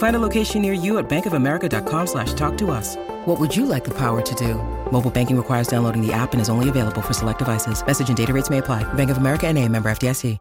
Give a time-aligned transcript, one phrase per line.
[0.00, 2.96] Find a location near you at bankofamerica.com slash talk to us.
[3.26, 4.54] What would you like the power to do?
[4.90, 7.84] Mobile banking requires downloading the app and is only available for select devices.
[7.86, 8.82] Message and data rates may apply.
[8.94, 10.38] Bank of America and a member FDIC.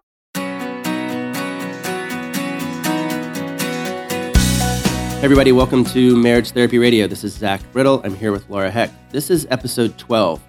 [5.20, 7.06] Hey everybody, welcome to Marriage Therapy Radio.
[7.06, 8.02] This is Zach Brittle.
[8.06, 8.90] I'm here with Laura Heck.
[9.12, 10.42] This is episode 12.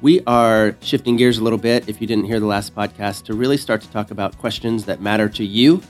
[0.00, 3.34] We are shifting gears a little bit, if you didn't hear the last podcast, to
[3.34, 5.82] really start to talk about questions that matter to you,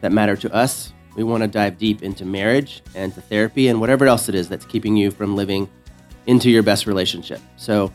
[0.00, 0.92] that matter to us.
[1.16, 4.48] We want to dive deep into marriage and to therapy and whatever else it is
[4.48, 5.68] that's keeping you from living
[6.26, 7.40] into your best relationship.
[7.56, 7.92] So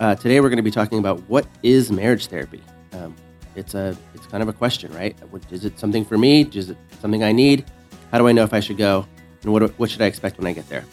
[0.00, 2.62] uh, today we're going to be talking about what is marriage therapy.
[2.92, 3.14] Um,
[3.54, 5.16] it's a it's kind of a question, right?
[5.50, 6.42] Is it something for me?
[6.52, 7.64] Is it something I need?
[8.12, 9.06] How do I know if I should go?
[9.42, 10.84] And what, what should I expect when I get there?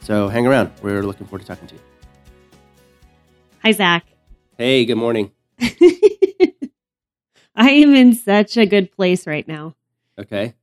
[0.00, 0.70] So hang around.
[0.82, 1.80] We're looking forward to talking to you.
[3.62, 4.06] Hi, Zach.
[4.56, 5.32] Hey, good morning.
[7.56, 9.74] I am in such a good place right now.
[10.18, 10.54] Okay.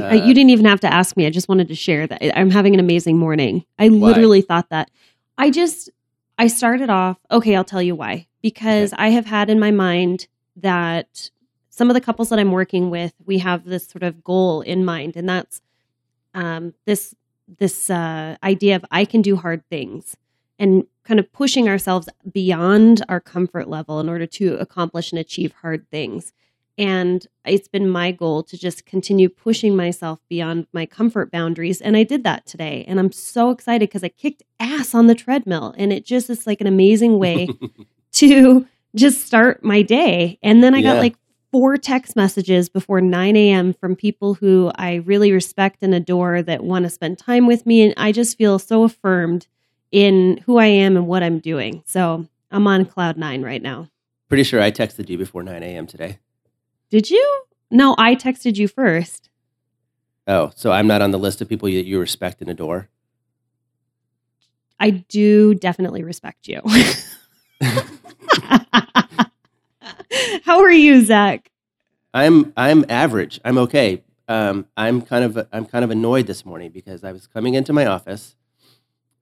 [0.00, 1.26] Uh, you didn't even have to ask me.
[1.26, 3.64] I just wanted to share that I'm having an amazing morning.
[3.78, 4.08] I Why?
[4.08, 4.90] literally thought that.
[5.36, 5.90] I just,
[6.38, 8.26] I started off, okay, I'll tell you why.
[8.42, 11.30] Because I have had in my mind that
[11.70, 14.84] some of the couples that I'm working with, we have this sort of goal in
[14.84, 15.60] mind, and that's
[16.34, 17.14] um, this
[17.58, 20.16] this uh, idea of I can do hard things
[20.58, 25.52] and kind of pushing ourselves beyond our comfort level in order to accomplish and achieve
[25.62, 26.32] hard things.
[26.76, 31.80] And it's been my goal to just continue pushing myself beyond my comfort boundaries.
[31.80, 32.84] And I did that today.
[32.88, 35.74] And I'm so excited because I kicked ass on the treadmill.
[35.78, 37.48] And it just is like an amazing way
[38.14, 40.38] to just start my day.
[40.42, 40.94] And then I Yeah.
[40.94, 41.16] got like
[41.52, 43.72] four text messages before 9 a.m.
[43.72, 47.82] from people who I really respect and adore that want to spend time with me.
[47.82, 49.46] And I just feel so affirmed
[49.92, 51.84] in who I am and what I'm doing.
[51.86, 53.88] So I'm on cloud nine right now.
[54.28, 55.86] Pretty sure I texted you before 9 a.m.
[55.86, 56.18] today.
[56.94, 57.42] Did you?
[57.72, 59.28] No, I texted you first.
[60.28, 62.88] Oh, so I'm not on the list of people that you respect and adore.
[64.78, 66.60] I do definitely respect you.
[70.44, 71.50] How are you, Zach?
[72.14, 73.40] I'm I'm average.
[73.44, 74.04] I'm okay.
[74.28, 77.72] Um, I'm kind of I'm kind of annoyed this morning because I was coming into
[77.72, 78.36] my office,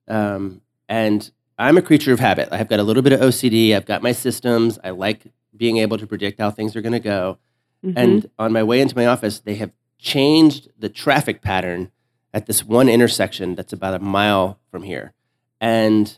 [0.07, 2.49] um, and I'm a creature of habit.
[2.51, 3.75] I've got a little bit of OCD.
[3.75, 4.77] I've got my systems.
[4.83, 5.23] I like
[5.57, 7.39] being able to predict how things are going to go.
[7.83, 7.93] Mhm.
[7.95, 11.91] And on my way into my office, they have changed the traffic pattern
[12.33, 15.13] at this one intersection that's about a mile from here.
[15.61, 16.17] And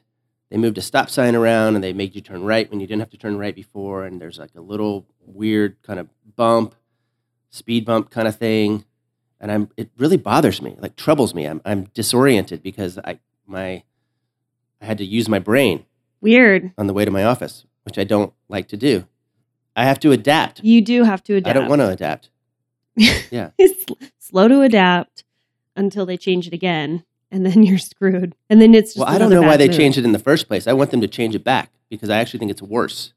[0.50, 3.02] they moved a stop sign around and they made you turn right when you didn't
[3.02, 4.06] have to turn right before.
[4.06, 6.76] And there's like a little weird kind of bump,
[7.50, 8.86] speed bump kind of thing.
[9.40, 11.46] And I'm it really bothers me, like troubles me.
[11.46, 13.84] I'm I'm disoriented because I my
[14.82, 15.86] I had to use my brain
[16.22, 16.72] Weird.
[16.78, 19.06] on the way to my office, which I don't like to do.
[19.76, 20.64] I have to adapt.
[20.64, 21.56] You do have to adapt.
[21.56, 22.30] I don't want to adapt.
[23.32, 23.50] Yeah.
[23.58, 23.86] It's
[24.20, 25.24] slow to adapt
[25.76, 28.36] until they change it again, and then you're screwed.
[28.50, 29.76] And then it's just Well, I don't know why they move.
[29.78, 30.66] changed it in the first place.
[30.68, 33.14] I want them to change it back because I actually think it's worse.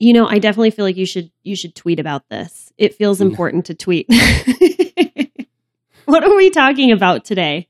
[0.00, 2.72] You know, I definitely feel like you should you should tweet about this.
[2.78, 3.26] It feels No.
[3.26, 4.06] important to tweet.
[6.06, 7.68] what are we talking about today?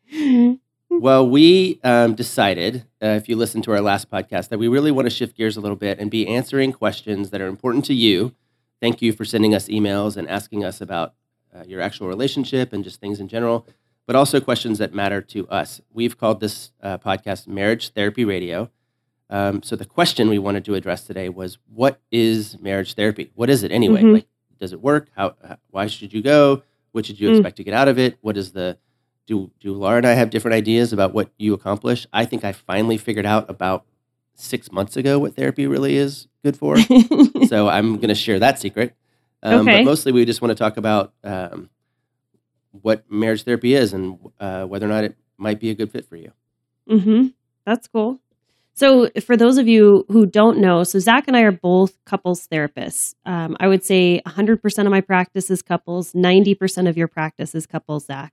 [1.00, 4.90] Well, we um, decided, uh, if you listen to our last podcast, that we really
[4.90, 7.94] want to shift gears a little bit and be answering questions that are important to
[7.94, 8.34] you.
[8.80, 11.14] Thank you for sending us emails and asking us about
[11.54, 13.66] uh, your actual relationship and just things in general,
[14.06, 15.80] but also questions that matter to us.
[15.92, 18.70] We've called this uh, podcast Marriage Therapy Radio.
[19.30, 23.30] Um, so the question we wanted to address today was, what is marriage therapy?
[23.34, 24.02] What is it anyway?
[24.02, 24.12] Mhm.
[24.14, 24.26] Like,
[24.58, 25.08] does it work?
[25.14, 25.36] How?
[25.46, 26.62] how- Why should you go?
[26.92, 27.36] What should you Mm.
[27.36, 28.18] expect to get out of it?
[28.22, 28.78] What is the
[29.28, 32.06] do do Laura and I have different ideas about what you accomplish?
[32.12, 33.84] I think I finally figured out about
[34.34, 36.76] six months ago what therapy really is good for.
[37.48, 38.96] so I'm going to share that secret.
[39.42, 39.78] Um, Okay.
[39.78, 41.68] But mostly, we just want to talk about um,
[42.72, 46.08] what marriage therapy is and uh, whether or not it might be a good fit
[46.08, 46.32] for you.
[46.88, 47.28] Mm-hmm.
[47.64, 48.18] That's cool.
[48.74, 52.46] So, for those of you who don't know, so Zach and I are both couples
[52.46, 53.14] therapists.
[53.26, 57.66] Um, I would say 100% of my practice is couples, 90% of your practice is
[57.66, 58.32] couples, Zach.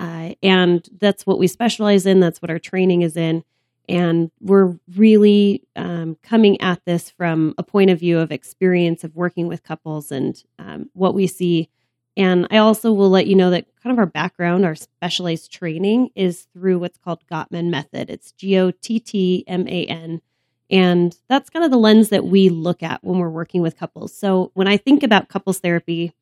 [0.00, 3.44] Uh, and that's what we specialize in, that's what our training is in.
[3.88, 9.14] And we're really um, coming at this from a point of view of experience of
[9.14, 11.68] working with couples and um, what we see
[12.16, 16.10] and I also will let you know that kind of our background, our specialized training
[16.14, 18.10] is through what's called Gottman method.
[18.10, 20.20] It's G O T T M A N.
[20.68, 24.14] And that's kind of the lens that we look at when we're working with couples.
[24.14, 26.12] So when I think about couples therapy,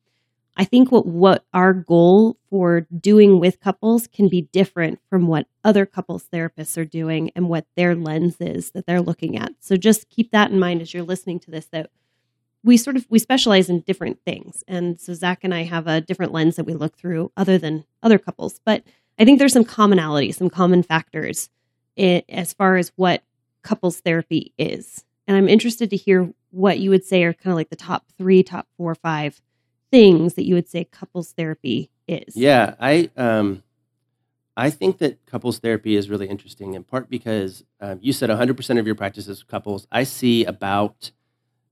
[0.57, 5.47] I think what, what our goal for doing with couples can be different from what
[5.63, 9.53] other couples therapists are doing and what their lens is that they're looking at.
[9.59, 11.89] So just keep that in mind as you're listening to this that
[12.63, 14.63] we sort of we specialize in different things.
[14.67, 17.85] And so zach and i have a different lens that we look through other than
[18.03, 18.59] other couples.
[18.65, 18.83] But
[19.17, 21.49] i think there's some commonality some common factors
[21.97, 23.23] i as far as what
[23.63, 25.05] couples therapy is.
[25.27, 28.05] And i'm interested to hear what you would say are kind of like the top
[28.17, 29.41] three top four five
[29.91, 33.63] things that you would say couples therapy is Yeah, I um,
[34.57, 38.79] I think that couples therapy is really interesting in part because um, you said 100%
[38.79, 39.87] of your practice is couples.
[39.91, 41.11] I see about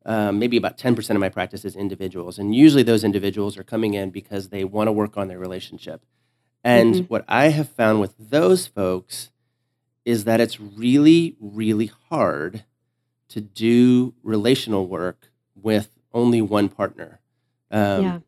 [0.06, 3.94] um, maybe about 10% of my practice is individuals, and usually those individuals are coming
[3.94, 6.04] in because they want to work on their relationship.
[6.64, 7.10] And Mhm.
[7.10, 9.31] what I have found with those folks
[10.06, 12.66] is that it's really, really hard
[13.30, 17.19] to do relational work with only one partner.
[17.72, 18.19] Um, Yeah.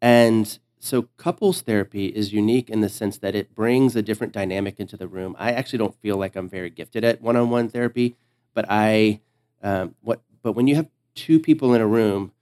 [0.00, 4.78] And so couples therapy is unique in the sense that it brings a different dynamic
[4.78, 5.34] into the room.
[5.38, 8.16] I actually don't feel like I'm very gifted at one-on-one therapy,
[8.54, 9.20] but I
[9.62, 12.32] um, what but when you have two people in a room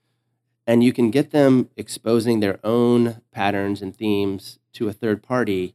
[0.66, 5.74] and you can get them exposing their own patterns and themes to a third party,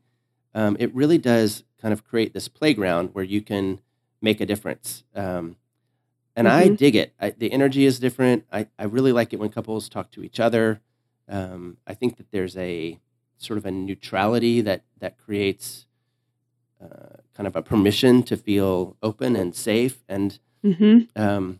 [0.53, 3.79] um, it really does kind of create this playground where you can
[4.21, 5.03] make a difference.
[5.15, 5.55] Um,
[6.35, 6.77] and I Mhm.
[6.77, 7.13] dig it.
[7.19, 8.45] I, the energy is different.
[8.51, 10.81] I, I really like it when couples talk to each other.
[11.27, 12.99] Um, I think that there's a
[13.37, 15.85] sort of a neutrality that that creates
[16.81, 20.03] uh, kind of a permission to feel open and safe.
[20.09, 21.59] And hmm um,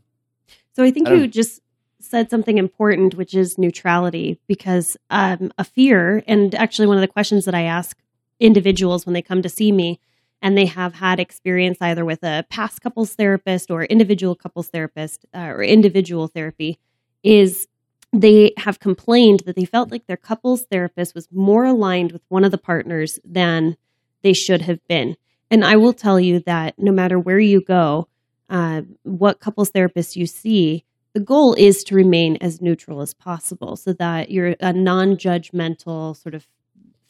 [0.75, 1.61] So I think I you just
[1.99, 7.07] said something important, which is neutrality, because um, a fear, and actually one of the
[7.07, 7.97] questions that I ask
[8.39, 9.99] individuals when they come to see me
[10.41, 15.25] and they have had experience either with a past couples therapist or individual couples therapist
[15.33, 16.79] uh, or individual therapy
[17.23, 17.67] is
[18.13, 22.43] they have complained that they felt like their couples therapist was more aligned with one
[22.43, 23.77] of the partners than
[24.21, 25.15] they should have been.
[25.49, 28.07] And I will tell you that no matter where you go,
[28.49, 30.83] uh, what couples therapists you see,
[31.13, 36.15] the goal is to remain as neutral as possible so that you're a non judgmental
[36.15, 36.47] sort of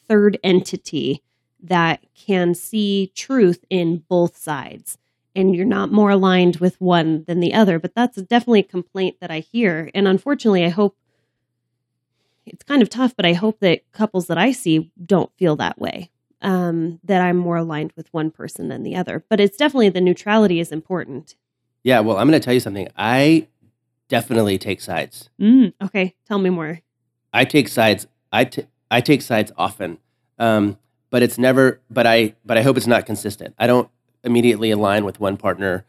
[0.08, 1.22] third entity
[1.62, 4.98] that can see truth in both sides.
[5.34, 7.78] And you're not more aligned with one than the other.
[7.78, 9.90] But that's definitely a complaint that I hear.
[9.94, 10.96] And unfortunately, I hope
[12.44, 15.78] it's kind of tough, but I hope that couples that I see don't feel that
[15.78, 16.10] way.
[16.42, 19.24] Um, that I'm more aligned with one person than the other.
[19.28, 21.36] But it's definitely the neutrality is important.
[21.84, 22.88] yeah, well, I'm going to tell you something.
[22.96, 23.46] I
[24.08, 25.30] definitely take sides.
[25.40, 26.80] Mm, okay, tell me more.
[27.32, 28.08] I take sides.
[28.32, 29.98] I t- I take sides often,
[30.38, 30.78] um,
[31.12, 31.80] but it's never.
[31.88, 33.54] But I but I hope it's not consistent.
[33.58, 33.88] I don't
[34.24, 35.84] immediately align with one partner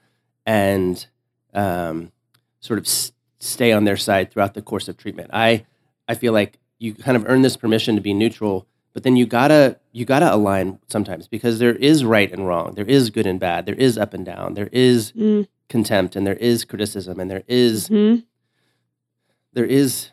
[0.45, 1.05] and
[1.53, 2.11] um,
[2.59, 5.31] sort of s- stay on their side throughout the course of treatment.
[5.33, 5.65] I
[6.07, 9.25] I feel like you kind of earn this permission to be neutral, but then you
[9.25, 13.39] gotta you gotta align sometimes because there is right and wrong, there is good and
[13.39, 17.31] bad, there is up and down, there is Mm, contempt, and there is criticism, and
[17.31, 18.23] there is mhm.
[19.53, 20.09] there is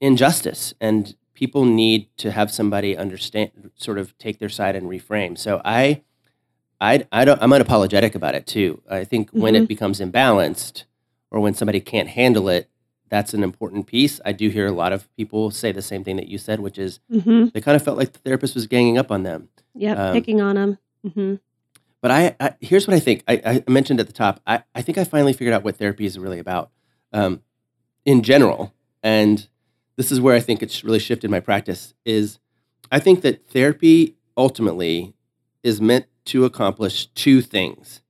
[0.00, 3.50] injustice and people need to have somebody understand
[3.86, 6.02] sort of take their side and reframe so i
[6.80, 9.62] i, I don't i'm unapologetic about it too i think when Mhm.
[9.62, 10.84] it becomes imbalanced
[11.30, 12.68] or when somebody can't handle it
[13.08, 16.16] that's an important piece i do hear a lot of people say the same thing
[16.16, 17.46] that you said which is mm-hmm.
[17.54, 20.40] they kind of felt like the therapist was ganging up on them Yep, Um, picking
[20.40, 20.78] on them.
[21.06, 21.34] Mm-hmm.
[22.02, 23.22] but I, I here's what I think.
[23.28, 23.34] I,
[23.68, 24.40] I mentioned at the top.
[24.44, 26.70] I, I think I finally figured out what therapy is really about,
[27.12, 27.40] um,
[28.04, 28.74] in general.
[29.04, 29.46] And
[30.00, 31.92] this is where I think it's really shifted my practice.
[32.06, 32.38] Is
[32.90, 35.12] I think that therapy ultimately
[35.62, 38.00] is meant to accomplish two things,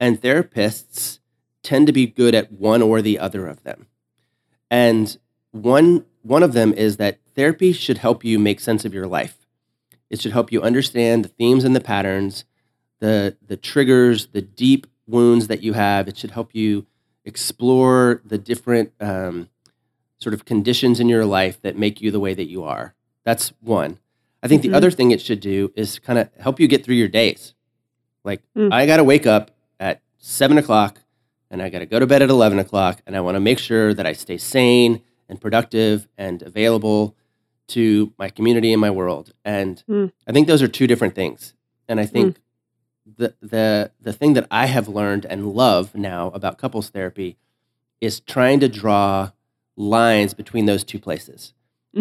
[0.00, 1.20] and therapists
[1.62, 3.86] tend to be good at one or the other of them.
[4.72, 5.16] And
[5.52, 9.46] one one of them is that therapy should help you make sense of your life.
[10.10, 12.44] It should help you understand the themes and the patterns,
[12.98, 16.08] the the triggers, the deep wounds that you have.
[16.08, 16.88] It should help you
[17.24, 19.48] explore the different um,
[20.20, 22.94] sort of conditions in your life that make you the way that you are.
[23.24, 23.98] That's one.
[24.42, 24.70] I think Mhm.
[24.70, 27.54] the other thing it should do is kind of help you get through your days.
[28.24, 28.72] Like Mm.
[28.72, 31.00] I got to wake up at seven o'clock
[31.50, 33.00] and I got to go to bed at 11 o'clock.
[33.06, 37.16] And I want to make sure that I stay sane and productive and available
[37.68, 39.32] to my community and my world.
[39.44, 40.12] And Mm.
[40.26, 41.54] I think those are two different things.
[41.88, 42.40] And I think
[43.16, 47.36] the, the, the thing that I have learned and love now about couples therapy
[48.00, 49.30] is trying to draw
[49.80, 51.54] lines between those two places.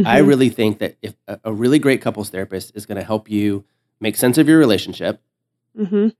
[0.05, 0.27] I Mhm.
[0.27, 3.63] really think that if a, a really great couples therapist is going to help you
[3.99, 5.21] make sense of your relationship,
[5.77, 6.13] Mhm.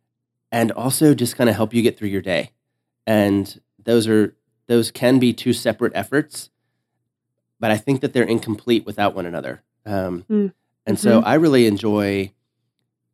[0.51, 2.51] and also just kind of help you get through your day.
[3.06, 4.36] And those are
[4.68, 6.50] those can be two separate efforts,
[7.60, 9.62] but I think that they're incomplete without one another.
[9.86, 10.54] Um, Mm.
[10.86, 12.32] And so I really enjoy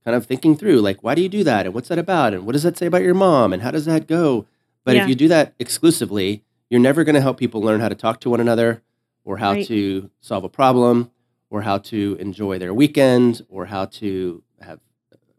[0.05, 2.45] kind of thinking through like, why do you do that, and what's that about, and
[2.45, 4.45] what does that say about your mom, and how does that go?
[4.85, 5.03] But Yeah.
[5.03, 8.19] if you do that exclusively, you're never going to help people learn how to talk
[8.21, 8.81] to one another,
[9.23, 9.65] or how Right.
[9.67, 11.11] to solve a problem,
[11.49, 14.79] or how to enjoy their weekend, or how to have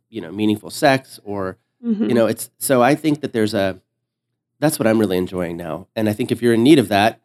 [0.08, 2.08] you know meaningful sex, or Mhm.
[2.08, 3.80] you know it's so i think that there's a
[4.60, 7.20] that's what i'm really enjoying now and i think if you're in need of that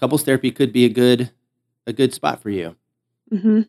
[0.00, 1.30] couples therapy could be a good
[1.86, 2.74] a good spot for you
[3.32, 3.68] Mhm.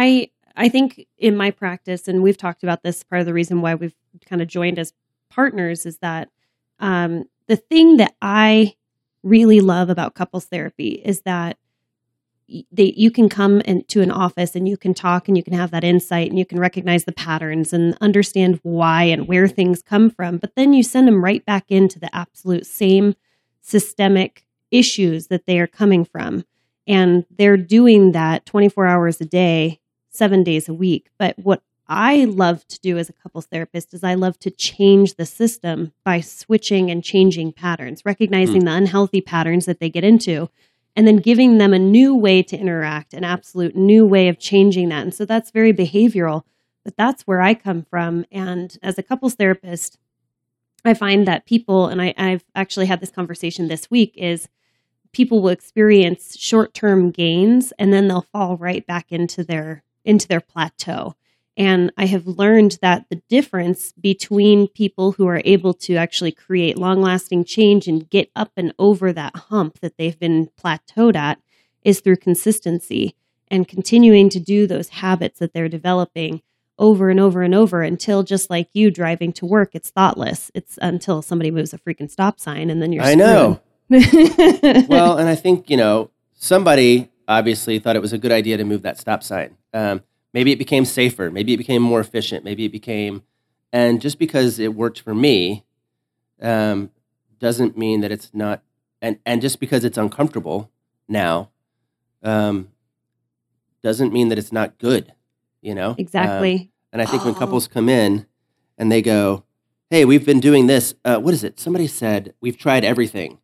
[0.00, 3.04] I I think in my practice, and we've talked about this.
[3.04, 4.94] Part of the reason why we've kind of joined as
[5.28, 6.30] partners is that
[6.78, 8.74] um, the thing that I
[9.22, 11.58] really love about couples therapy is that
[12.72, 15.70] they you can come into an office and you can talk and you can have
[15.70, 20.10] that insight and you can recognize the patterns and understand why and where things come
[20.10, 23.14] from but then you send them right back into the absolute same
[23.60, 26.42] systemic issues that they are coming from
[26.90, 29.79] and they're doing that 24 hours a day,
[30.10, 31.10] seven days a week.
[31.18, 35.14] But what I love to do as a couples therapist is I love to change
[35.14, 38.66] the system by switching and changing patterns, recognizing hmm.
[38.66, 40.48] the unhealthy patterns that they get into,
[40.94, 44.88] and then giving them a new way to interact, an absolute new way of changing
[44.90, 45.02] that.
[45.02, 46.42] And so that's very behavioral,
[46.84, 48.24] but that's where I come from.
[48.30, 49.98] And as a couples therapist,
[50.84, 54.48] I find that people, and I, I've actually had this conversation this week, is
[55.12, 60.40] people will experience short-term gains and then they'll fall right back into their into their
[60.40, 61.14] plateau.
[61.56, 66.78] And i have learned that the difference between people who are able to actually create
[66.78, 71.40] long-lasting change and get up and over that hump that they've been plateaued at
[71.82, 73.14] is through consistency
[73.48, 76.42] and continuing to do those habits that they're developing
[76.78, 80.50] over and over and over until just like you driving to work it's thoughtless.
[80.54, 83.60] It's until somebody moves a freaking stop sign and then you're i know.
[83.90, 88.64] well and i think you know somebody obviously thought it was a good idea to
[88.64, 90.02] move that stop sign um,
[90.34, 93.22] maybe it became safer maybe it became more efficient maybe it became
[93.72, 95.64] and just because it worked for me
[96.42, 96.90] um,
[97.38, 98.62] doesn't mean that it's not
[99.00, 100.70] and and just because it's uncomfortable
[101.08, 101.50] now
[102.22, 102.68] um,
[103.82, 105.12] doesn't mean that it's not good
[105.62, 107.38] you know Um, exactly and I think when Oh.
[107.38, 108.26] couples come in
[108.76, 109.44] and they go,
[109.90, 110.94] "Hey, we've been doing this.
[111.04, 111.60] Uh, what is it?
[111.60, 113.38] Somebody said we've tried everything,"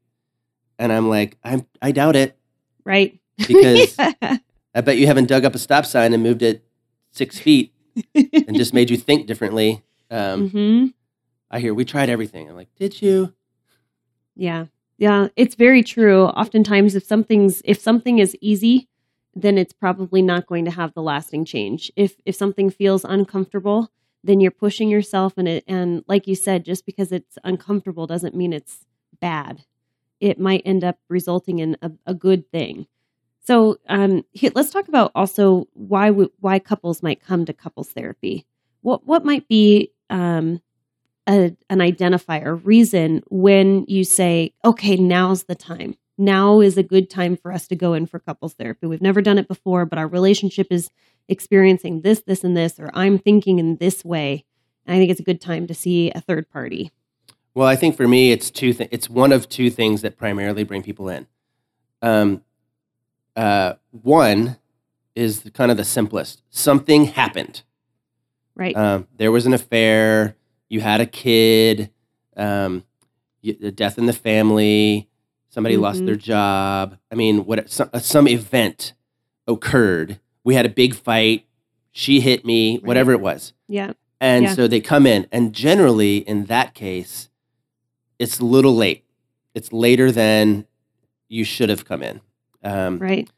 [0.81, 2.37] and I'm like, "I'm I doubt it
[2.85, 6.65] right because I bet you haven't dug up a stop sign and moved it
[7.11, 7.73] six feet
[8.15, 10.87] and just made you think differently." Um, hmm
[11.51, 12.49] I hear we tried everything.
[12.49, 13.33] I'm like, "Did you?"
[14.35, 14.67] yeah.
[14.99, 16.25] Yeah it's very true.
[16.25, 18.89] Oftentimes if something's if something is easy
[19.39, 21.93] then it's probably not going to have the lasting change.
[21.97, 23.91] If if something feels uncomfortable
[24.25, 28.35] then you're pushing yourself and it and like you said just because it's uncomfortable doesn't
[28.35, 28.85] mean it's
[29.21, 29.65] bad.
[30.21, 32.87] It might end up resulting in a, a good thing
[33.47, 38.47] so um here, let's talk about also why why couples might come to couples therapy
[38.83, 40.61] what what might be um
[41.29, 47.11] a, an identifier reason when you say okay now's the time now is a good
[47.11, 49.99] time for us to go in for couples therapy we've never done it before but
[49.99, 50.91] our relationship is
[51.29, 54.45] experiencing this this and this or i'm thinking in this way
[54.87, 56.91] i think it's a good time to see a third party
[57.55, 58.75] Well, I think for me, it's two.
[58.75, 61.27] Th- it's one of two things that primarily bring people in.
[62.03, 62.43] Um,
[63.37, 64.57] uh, one
[65.15, 66.43] is the- kind of the simplest.
[66.51, 67.63] Something happened.
[68.55, 68.77] Right.
[68.77, 70.37] Um, there was an affair.
[70.69, 71.91] You had a kid.
[72.37, 72.85] Um,
[73.43, 75.09] you, the death in the family.
[75.51, 76.07] Somebody lost Mhm.
[76.07, 76.99] their job.
[77.11, 78.93] I mean, what some, uh, some event
[79.47, 80.21] occurred.
[80.45, 81.47] We had a big fight.
[81.93, 82.77] She hit me.
[82.79, 83.53] Whatever it was.
[83.69, 83.93] yeah.
[84.19, 84.55] And Yeah.
[84.55, 87.29] so they come in, and generally in that case,
[88.19, 89.05] it's a little late.
[89.55, 90.67] It's later than
[91.29, 92.23] you should have come in.
[92.67, 93.31] Um, Right.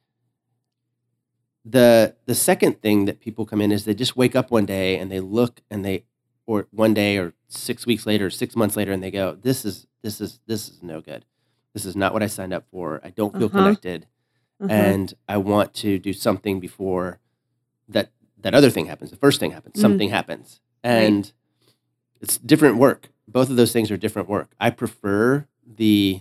[1.64, 4.97] the the second thing that people come in is they just wake up one day
[4.99, 6.04] and they look and they
[6.47, 9.87] or one day or six weeks later, six months later, and they go, "This is
[10.02, 11.25] this is this is no good.
[11.75, 13.00] This is not what I signed up for.
[13.04, 13.58] I don't feel Uh-huh.
[13.58, 14.06] connected,
[14.61, 14.73] Uh-huh.
[14.73, 17.18] and I want to do something before
[17.88, 19.11] that that other thing happens.
[19.11, 19.76] The first thing happens.
[19.76, 19.80] Mm.
[19.80, 20.92] Something happens, Right.
[20.92, 21.32] and
[22.23, 23.11] it's different work.
[23.26, 24.54] Both of those things are different work.
[24.58, 26.20] I prefer the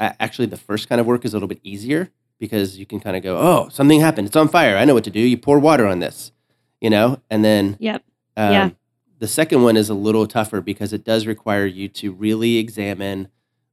[0.00, 3.16] actually the first kind of work is a little bit easier because you can kind
[3.16, 4.26] of go, oh, something happened.
[4.28, 4.76] It's on fire.
[4.76, 5.20] I know what to do.
[5.20, 6.32] You pour water on this,
[6.80, 8.04] you know, and then Yep.
[8.36, 8.70] um, Yeah.
[9.18, 13.28] the second one is a little tougher because it does require you to really examine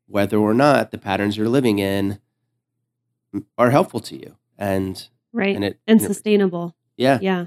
[0.07, 2.19] whether or not the patterns you're living in
[3.57, 4.35] are helpful to you.
[4.57, 5.55] And Right.
[5.55, 6.75] and it and it- sustainable.
[6.97, 7.45] yeah, Yeah.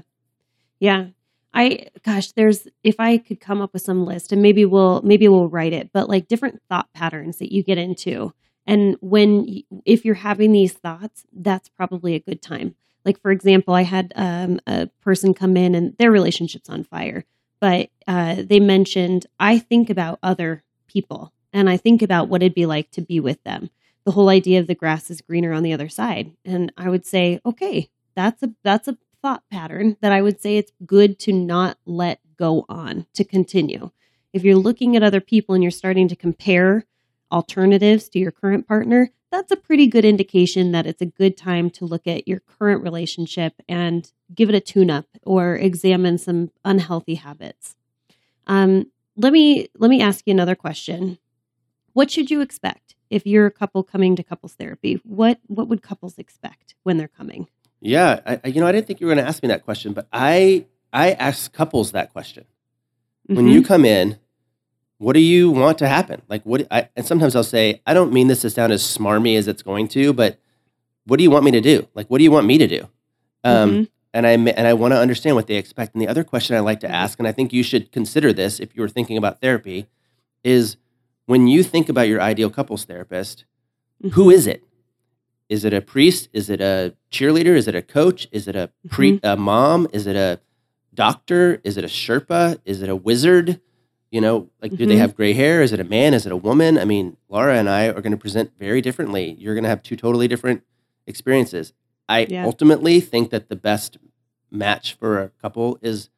[0.79, 1.07] Yeah.
[1.53, 5.27] I gosh, there's if I could come up with some list and maybe we'll maybe
[5.27, 8.33] we'll write it, but like different thought patterns that you get into.
[8.69, 12.75] And when if you're having these thoughts, that's probably a good time.
[13.03, 17.25] Like for example, I had um, a person come in and their relationship's on fire,
[17.59, 22.53] but uh, they mentioned I think about other people and I think about what it'd
[22.53, 23.71] be like to be with them.
[24.03, 27.07] The whole idea of the grass is greener on the other side, and I would
[27.07, 31.33] say, okay, that's a that's a thought pattern that I would say it's good to
[31.33, 33.89] not let go on to continue.
[34.31, 36.85] If you're looking at other people and you're starting to compare
[37.31, 41.69] alternatives to your current partner, that's a pretty good indication that it's a good time
[41.71, 46.49] to look at your current relationship and give it a tune up or examine some
[46.65, 47.75] unhealthy habits.
[48.47, 51.19] Um, let me let me ask you another question.
[51.93, 54.99] What should you expect if you're a couple coming to couples therapy?
[55.03, 57.47] What what would couples expect when they're coming?
[57.81, 58.19] yeah.
[58.43, 60.07] I, you know, I didn't think you were going to ask me that question, but
[60.11, 62.45] I I ask couples that question
[63.27, 63.51] when Mhm.
[63.53, 64.17] you come in.
[64.99, 66.21] What do you want to happen?
[66.29, 66.67] Like what?
[66.69, 69.63] I, and sometimes I'll say, I don't mean this to sound as smarmy as it's
[69.63, 70.39] going to, but
[71.05, 71.87] what do you want me to do?
[71.95, 72.87] Like, what do you want me to do?
[73.43, 73.89] Um, Mhm.
[74.13, 75.95] and I and I want to understand what they expect.
[75.95, 78.59] And the other question I like to ask, and I think you should consider this
[78.59, 79.87] if you were thinking about therapy,
[80.43, 80.75] is
[81.25, 83.45] when you think about your ideal couples therapist,
[84.13, 84.63] who is it?
[85.47, 86.27] Is it a priest?
[86.33, 87.55] Is it a cheerleader?
[87.55, 88.27] Is it a coach?
[88.33, 89.87] Is it a pre a mom?
[89.93, 90.41] Is it a
[90.93, 91.61] doctor?
[91.63, 92.59] Is it a Sherpa?
[92.65, 93.61] Is it a wizard?
[94.11, 94.99] You know, like do they Mhm.
[94.99, 95.61] have gray hair?
[95.61, 96.13] Is it a man?
[96.15, 96.77] Is it a woman?
[96.79, 99.35] I mean, Laura and I are going to present very differently.
[99.37, 100.63] You're going to have two totally different
[101.05, 101.73] experiences.
[102.07, 102.45] I Yeah.
[102.45, 103.97] ultimately think that the best
[104.49, 106.09] match for a couple is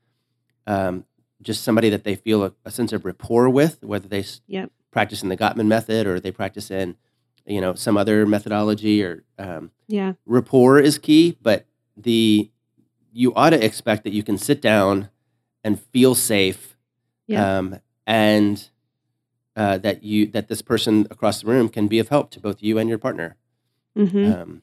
[0.67, 1.05] um,
[1.41, 4.71] just somebody that they feel a, a sense of rapport with, whether they Yep.
[4.91, 6.95] practice in the Gottman method or they practice in,
[7.47, 10.13] you know, some other methodology or um, Yeah.
[10.25, 11.35] rapport is key.
[11.41, 11.65] But
[11.97, 12.51] the
[13.11, 15.09] you ought to expect that you can sit down
[15.63, 16.70] and feel safe,
[17.27, 17.57] Yeah.
[17.59, 18.69] um, and
[19.55, 22.61] uh, that you that this person across the room can be of help to both
[22.63, 23.35] you and your partner.
[23.95, 24.61] hmm Um,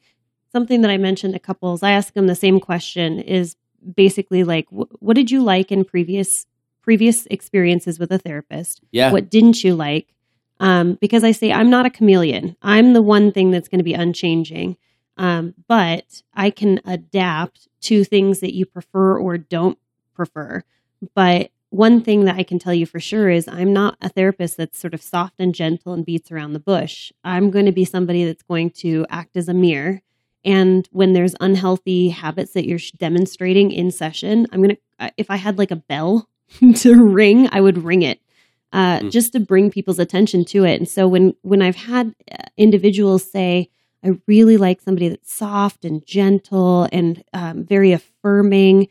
[0.51, 3.55] Something that I mentioned to couples, I ask them the same question is
[3.95, 6.45] basically like, wh- what did you like in previous
[6.81, 8.81] previous experiences with a therapist?
[8.91, 10.15] yeah, What didn't you like?
[10.59, 12.57] Um, because I say I'm not a chameleon.
[12.63, 14.75] I'm the one thing that's going to be unchanging.
[15.17, 19.77] Um, but I can adapt to things that you prefer or don't
[20.15, 20.63] prefer.
[21.13, 24.57] But one thing that I can tell you for sure is I'm not a therapist
[24.57, 27.11] that's sort of soft and gentle and beats around the bush.
[27.23, 30.01] I'm going to be somebody that's going to act as a mirror.
[30.43, 35.35] And when there's unhealthy habits that you're demonstrating in session, I'm going to, if I
[35.35, 36.27] had like a bell
[36.75, 38.19] to ring, I would ring it
[38.71, 39.11] uh, Mm.
[39.11, 40.79] just to bring people's attention to it.
[40.79, 43.69] And so when when I've had uh, individuals say,
[44.03, 48.87] "I really like somebody that's soft and gentle and um, very affirming,"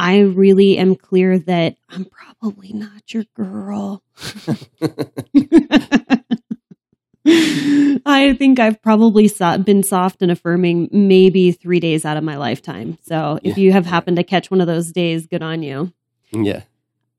[0.00, 4.02] I really am clear that I'm probably not your girl.
[7.26, 12.36] I think I've probably so- been soft and affirming maybe three days out of my
[12.36, 12.96] lifetime.
[13.02, 13.64] So if Yeah.
[13.64, 15.92] you have happened to catch one of those days, good on you.
[16.32, 16.62] yeah.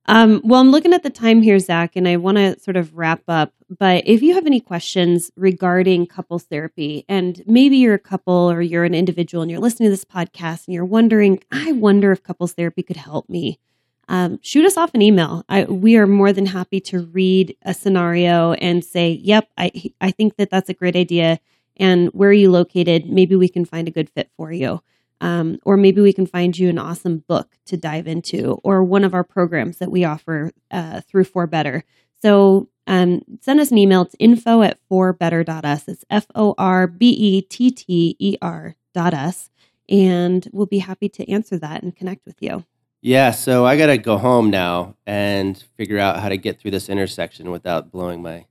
[0.09, 2.97] Um, well, I'm looking at the time here, Zach, and I want to sort of
[2.97, 3.53] wrap up.
[3.69, 8.59] But if you have any questions regarding couples therapy, and maybe you're a couple or
[8.59, 12.23] you're an individual and you're listening to this podcast and you're wondering, I wonder if
[12.23, 13.59] couples therapy could help me,
[14.07, 15.45] um, shoot us off an email.
[15.47, 20.09] I, we are more than happy to read a scenario and say, yep, I, I
[20.09, 21.39] think that that's a great idea.
[21.77, 23.07] And where are you located?
[23.07, 24.81] Maybe we can find a good fit for you.
[25.21, 29.03] Um, or maybe we can find you an awesome book to dive into, or one
[29.03, 31.83] of our programs that we offer uh, through For Better.
[32.21, 34.01] So um, send us an email.
[34.03, 35.87] It's info at forbetter.us.
[35.87, 39.49] It's F O R B E T T E R dot us.
[39.89, 42.63] And we'll be happy to answer that and connect with you.
[43.01, 46.71] Yeah, so I got to go home now and figure out how to get through
[46.71, 48.45] this intersection without blowing my,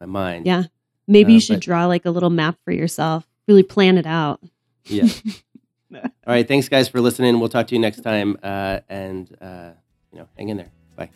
[0.00, 0.46] my mind.
[0.46, 0.64] Yeah.
[1.06, 4.06] Maybe Uh, you should but- draw like a little map for yourself, really plan it
[4.06, 4.40] out.
[4.84, 5.08] Yeah.
[5.94, 6.46] All right.
[6.46, 7.40] Thanks, guys, for listening.
[7.40, 8.36] We'll talk to you next time.
[8.42, 9.70] Uh, and, uh,
[10.12, 10.70] you know, hang in there.
[10.96, 11.10] Bye.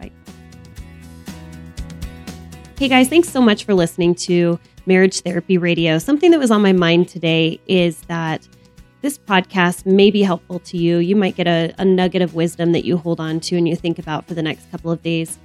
[0.00, 0.10] Bye.
[2.78, 5.98] Hey guys, thanks so much for listening to Marriage Therapy Radio.
[5.98, 8.48] Something that was on my mind today is that
[9.02, 10.96] this podcast may be helpful to you.
[10.96, 13.76] You might get a, a nugget of wisdom that you hold on to and you
[13.76, 15.38] think about for the next couple of days.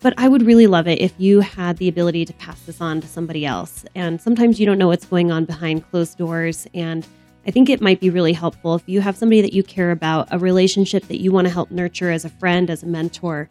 [0.00, 3.00] But I would really love it if you had the ability to pass this on
[3.00, 3.84] to somebody else.
[3.96, 6.68] And sometimes you don't know what's going on behind closed doors.
[6.74, 7.06] And
[7.46, 10.28] I think it might be really helpful if you have somebody that you care about,
[10.30, 13.50] a relationship that you want to help nurture as a friend, as a mentor.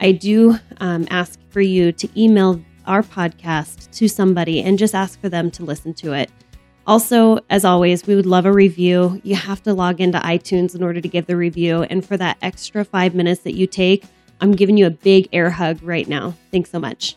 [0.00, 5.20] I do um, ask for you to email our podcast to somebody and just ask
[5.20, 6.30] for them to listen to it.
[6.86, 9.20] Also, as always, we would love a review.
[9.24, 11.82] You have to log into iTunes in order to give the review.
[11.84, 14.04] And for that extra five minutes that you take,
[14.40, 16.34] I'm giving you a big air hug right now.
[16.50, 17.16] Thanks so much.